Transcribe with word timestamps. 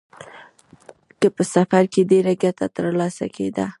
که 1.19 1.27
په 1.35 1.43
سفر 1.55 1.83
کې 1.93 2.01
ډېره 2.11 2.33
ګټه 2.43 2.67
ترلاسه 2.77 3.25
کېده 3.35 3.65